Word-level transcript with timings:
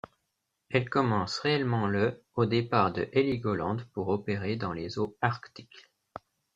Elle 0.71 0.89
commence 0.89 1.37
réellement 1.37 1.85
le 1.85 2.23
au 2.33 2.47
départ 2.47 2.91
de 2.91 3.07
Heligoland 3.13 3.77
pour 3.93 4.07
opérer 4.07 4.55
dans 4.55 4.73
les 4.73 4.97
eaux 4.97 5.15
arctiques. 5.21 5.91